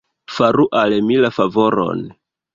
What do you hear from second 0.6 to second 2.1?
al mi la favoron.